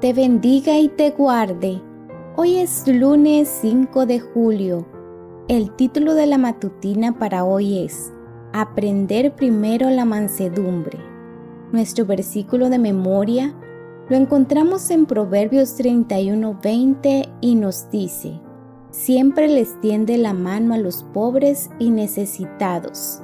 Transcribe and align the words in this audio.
te 0.00 0.12
bendiga 0.12 0.78
y 0.78 0.88
te 0.88 1.10
guarde. 1.10 1.80
Hoy 2.36 2.56
es 2.56 2.86
lunes 2.86 3.48
5 3.62 4.04
de 4.04 4.20
julio. 4.20 4.86
El 5.48 5.74
título 5.74 6.14
de 6.14 6.26
la 6.26 6.36
matutina 6.36 7.18
para 7.18 7.44
hoy 7.44 7.78
es 7.78 8.12
Aprender 8.52 9.34
primero 9.34 9.88
la 9.88 10.04
mansedumbre. 10.04 10.98
Nuestro 11.72 12.04
versículo 12.04 12.68
de 12.68 12.78
memoria 12.78 13.54
lo 14.10 14.16
encontramos 14.16 14.90
en 14.90 15.06
Proverbios 15.06 15.78
31:20 15.78 17.32
y 17.40 17.54
nos 17.54 17.90
dice, 17.90 18.38
Siempre 18.90 19.48
les 19.48 19.80
tiende 19.80 20.18
la 20.18 20.34
mano 20.34 20.74
a 20.74 20.78
los 20.78 21.04
pobres 21.14 21.70
y 21.78 21.90
necesitados. 21.90 23.22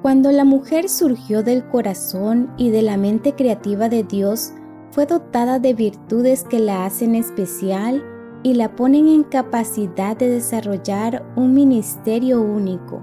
Cuando 0.00 0.32
la 0.32 0.44
mujer 0.44 0.88
surgió 0.88 1.42
del 1.42 1.68
corazón 1.68 2.50
y 2.56 2.70
de 2.70 2.80
la 2.80 2.96
mente 2.96 3.34
creativa 3.34 3.88
de 3.88 4.02
Dios, 4.04 4.54
fue 4.92 5.06
dotada 5.06 5.58
de 5.58 5.72
virtudes 5.72 6.44
que 6.44 6.58
la 6.58 6.84
hacen 6.84 7.14
especial 7.14 8.04
y 8.42 8.54
la 8.54 8.76
ponen 8.76 9.08
en 9.08 9.22
capacidad 9.24 10.16
de 10.16 10.28
desarrollar 10.28 11.24
un 11.34 11.54
ministerio 11.54 12.42
único. 12.42 13.02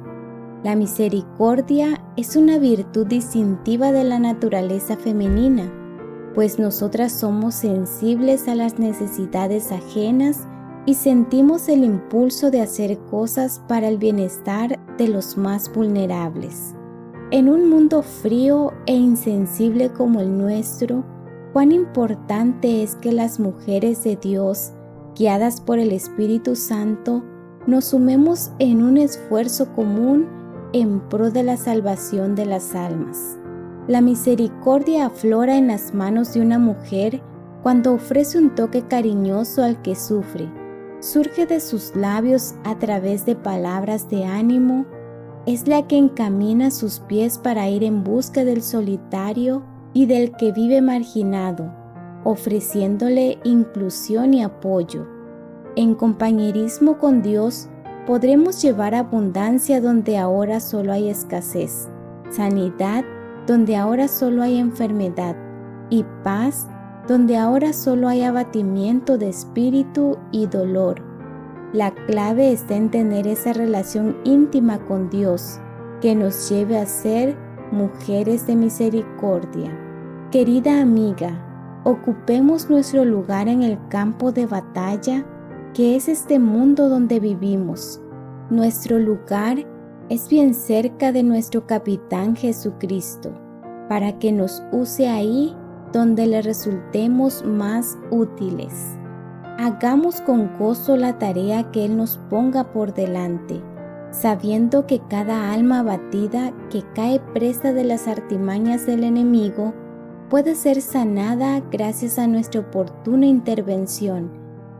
La 0.64 0.76
misericordia 0.76 2.00
es 2.16 2.36
una 2.36 2.60
virtud 2.60 3.08
distintiva 3.08 3.92
de 3.92 4.04
la 4.04 4.20
naturaleza 4.20 4.98
femenina, 4.98 5.72
pues 6.36 6.60
nosotras 6.60 7.12
somos 7.12 7.56
sensibles 7.56 8.48
a 8.48 8.54
las 8.54 8.78
necesidades 8.78 9.72
ajenas 9.72 10.48
y 10.86 10.94
sentimos 10.94 11.70
el 11.70 11.84
impulso 11.84 12.52
de 12.52 12.62
hacer 12.62 13.00
cosas 13.10 13.62
para 13.68 13.88
el 13.88 13.98
bienestar 13.98 14.80
de 14.98 15.08
los 15.08 15.38
más 15.38 15.74
vulnerables. 15.74 16.76
En 17.32 17.50
un 17.50 17.70
mundo 17.70 18.04
frío 18.04 18.74
e 18.86 18.94
insensible 18.94 19.90
como 19.90 20.20
el 20.20 20.38
nuestro, 20.38 21.04
cuán 21.54 21.72
importante 21.72 22.84
es 22.84 22.96
que 22.96 23.12
las 23.12 23.40
mujeres 23.40 24.04
de 24.04 24.16
Dios, 24.16 24.72
guiadas 25.18 25.62
por 25.62 25.80
el 25.80 25.92
Espíritu 25.92 26.56
Santo, 26.56 27.24
nos 27.68 27.86
sumemos 27.86 28.52
en 28.60 28.82
un 28.82 28.98
esfuerzo 28.98 29.74
común 29.74 30.28
en 30.74 31.00
pro 31.10 31.32
de 31.32 31.44
la 31.44 31.58
salvación 31.58 32.36
de 32.36 32.46
las 32.46 32.76
almas. 32.76 33.38
La 33.88 34.02
misericordia 34.02 35.08
aflora 35.08 35.58
en 35.58 35.68
las 35.68 35.94
manos 35.94 36.34
de 36.34 36.42
una 36.42 36.60
mujer 36.60 37.22
cuando 37.64 37.94
ofrece 37.94 38.38
un 38.38 38.54
toque 38.54 38.84
cariñoso 38.84 39.64
al 39.64 39.82
que 39.82 39.96
sufre. 39.96 40.48
Surge 41.00 41.46
de 41.46 41.60
sus 41.60 41.96
labios 41.96 42.56
a 42.64 42.78
través 42.78 43.26
de 43.26 43.36
palabras 43.36 44.10
de 44.10 44.26
ánimo. 44.26 44.86
Es 45.46 45.68
la 45.68 45.88
que 45.88 45.98
encamina 45.98 46.72
sus 46.72 47.00
pies 47.00 47.38
para 47.38 47.68
ir 47.70 47.84
en 47.84 48.04
busca 48.04 48.44
del 48.46 48.62
solitario 48.62 49.64
y 49.94 50.06
del 50.06 50.32
que 50.36 50.52
vive 50.52 50.82
marginado, 50.82 51.72
ofreciéndole 52.24 53.40
inclusión 53.44 54.34
y 54.34 54.44
apoyo. 54.44 55.08
En 55.76 55.96
compañerismo 55.96 56.98
con 56.98 57.22
Dios 57.22 57.70
podremos 58.06 58.62
llevar 58.62 58.96
abundancia 58.96 59.82
donde 59.82 60.18
ahora 60.18 60.60
solo 60.60 60.92
hay 60.94 61.10
escasez, 61.10 61.90
sanidad 62.30 63.04
donde 63.48 63.76
ahora 63.76 64.08
solo 64.08 64.44
hay 64.44 64.58
enfermedad 64.58 65.36
y 65.90 66.06
paz 66.24 66.68
donde 67.08 67.38
ahora 67.38 67.74
solo 67.74 68.08
hay 68.08 68.22
abatimiento 68.22 69.18
de 69.18 69.30
espíritu 69.30 70.18
y 70.32 70.46
dolor. 70.46 71.02
La 71.74 71.92
clave 71.92 72.52
está 72.52 72.76
en 72.76 72.92
tener 72.92 73.28
esa 73.28 73.54
relación 73.54 74.18
íntima 74.24 74.80
con 74.86 75.10
Dios 75.10 75.60
que 76.02 76.14
nos 76.14 76.50
lleve 76.50 76.78
a 76.78 76.86
ser 76.86 77.36
mujeres 77.72 78.48
de 78.48 78.56
misericordia. 78.56 79.72
Querida 80.32 80.82
amiga, 80.82 81.82
ocupemos 81.84 82.70
nuestro 82.70 83.06
lugar 83.06 83.48
en 83.48 83.64
el 83.64 83.80
campo 83.90 84.32
de 84.32 84.46
batalla 84.46 85.26
que 85.74 85.96
es 85.96 86.08
este 86.08 86.40
mundo 86.40 86.90
donde 86.90 87.20
vivimos. 87.20 88.02
Nuestro 88.50 89.00
lugar 89.00 89.58
es 90.10 90.28
bien 90.30 90.54
cerca 90.54 91.12
de 91.12 91.24
nuestro 91.24 91.68
capitán 91.68 92.36
Jesucristo, 92.36 93.32
para 93.88 94.18
que 94.20 94.32
nos 94.32 94.64
use 94.72 95.08
ahí 95.08 95.56
donde 95.94 96.26
le 96.28 96.42
resultemos 96.42 97.46
más 97.46 97.98
útiles. 98.12 98.74
Hagamos 99.58 100.22
con 100.22 100.58
gozo 100.58 100.96
la 100.98 101.18
tarea 101.20 101.72
que 101.72 101.86
Él 101.86 101.98
nos 101.98 102.18
ponga 102.30 102.72
por 102.72 102.94
delante 102.94 103.62
sabiendo 104.12 104.88
que 104.88 105.00
cada 105.00 105.52
alma 105.52 105.80
abatida 105.80 106.52
que 106.70 106.84
cae 106.96 107.20
presa 107.34 107.74
de 107.74 107.84
las 107.84 108.08
artimañas 108.08 108.86
del 108.86 109.04
enemigo 109.04 109.74
puede 110.30 110.56
ser 110.56 110.82
sanada 110.82 111.62
gracias 111.72 112.18
a 112.20 112.28
nuestra 112.28 112.62
oportuna 112.62 113.26
intervención 113.26 114.32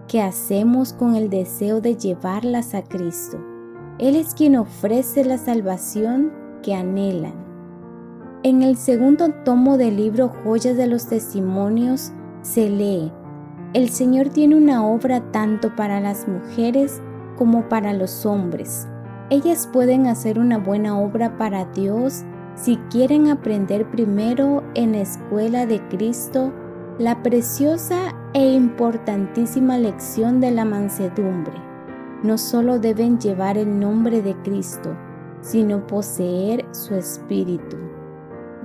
que 0.08 0.22
hacemos 0.22 0.94
con 0.94 1.16
el 1.16 1.30
deseo 1.30 1.82
de 1.82 1.96
llevarlas 1.96 2.74
a 2.74 2.84
Cristo. 2.84 3.40
Él 4.00 4.16
es 4.16 4.34
quien 4.34 4.56
ofrece 4.56 5.24
la 5.24 5.38
salvación 5.38 6.34
que 6.64 6.74
anhelan. 6.74 7.34
En 8.42 8.64
el 8.64 8.78
segundo 8.78 9.30
tomo 9.44 9.78
del 9.78 9.98
libro 9.98 10.32
Joyas 10.44 10.78
de 10.78 10.88
los 10.88 11.08
Testimonios 11.08 12.12
se 12.42 12.70
lee, 12.70 13.12
El 13.74 13.90
Señor 13.90 14.30
tiene 14.30 14.56
una 14.56 14.88
obra 14.88 15.32
tanto 15.32 15.76
para 15.76 16.00
las 16.00 16.28
mujeres 16.28 17.02
como 17.38 17.70
para 17.70 17.94
los 17.94 18.26
hombres 18.26 18.88
ellas 19.30 19.70
pueden 19.72 20.08
hacer 20.08 20.40
una 20.40 20.58
buena 20.58 20.98
obra 21.00 21.38
para 21.38 21.66
Dios 21.66 22.24
si 22.56 22.78
quieren 22.90 23.30
aprender 23.30 23.90
primero 23.90 24.64
en 24.74 24.94
la 24.94 25.00
escuela 25.00 25.66
de 25.66 25.80
Cristo 25.88 26.52
la 26.98 27.24
preciosa 27.24 28.14
e 28.34 28.54
importantísima 28.54 29.78
lección 29.78 30.42
de 30.42 30.52
la 30.52 30.66
mansedumbre. 30.66 31.54
No 32.24 32.38
solo 32.38 32.80
deben 32.80 33.20
llevar 33.20 33.58
el 33.58 33.80
nombre 33.80 34.22
de 34.22 34.36
Cristo, 34.42 34.96
sino 35.42 35.88
poseer 35.88 36.66
su 36.72 36.96
espíritu. 36.96 37.78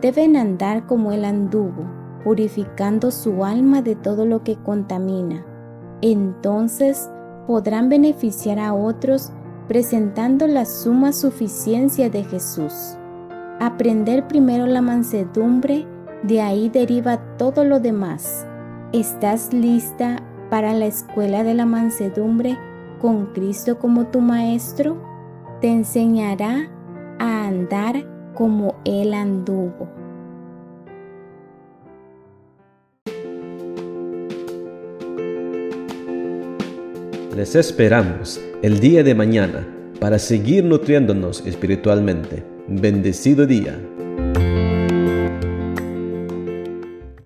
Deben 0.00 0.36
andar 0.36 0.86
como 0.86 1.12
Él 1.12 1.24
anduvo, 1.24 1.84
purificando 2.24 3.12
su 3.12 3.44
alma 3.44 3.82
de 3.82 3.94
todo 3.94 4.26
lo 4.26 4.42
que 4.42 4.56
contamina. 4.56 5.44
Entonces 6.00 7.08
podrán 7.47 7.88
beneficiar 7.88 8.58
a 8.58 8.74
otros 8.74 9.32
presentando 9.69 10.47
la 10.47 10.64
suma 10.64 11.12
suficiencia 11.12 12.10
de 12.10 12.25
Jesús. 12.25 12.97
Aprender 13.60 14.26
primero 14.26 14.66
la 14.66 14.82
mansedumbre, 14.82 15.86
de 16.22 16.41
ahí 16.41 16.69
deriva 16.69 17.19
todo 17.36 17.64
lo 17.64 17.80
demás. 17.80 18.47
¿Estás 18.92 19.53
lista 19.53 20.22
para 20.50 20.72
la 20.72 20.86
escuela 20.86 21.44
de 21.44 21.54
la 21.54 21.66
mansedumbre 21.66 22.58
con 23.00 23.26
Cristo 23.26 23.78
como 23.78 24.06
tu 24.06 24.20
Maestro? 24.20 24.97
Te 25.60 25.69
enseñará 25.69 26.69
a 27.19 27.47
andar 27.47 28.04
como 28.34 28.74
Él 28.84 29.14
anduvo. 29.14 30.03
Les 37.34 37.57
esperamos 37.57 38.41
el 38.63 38.78
día 38.78 39.03
de 39.03 39.13
mañana 39.13 39.66
para 39.98 40.21
seguir 40.21 40.63
nutriéndonos 40.63 41.45
espiritualmente. 41.45 42.45
Bendecido 42.69 43.45
día. 43.45 43.77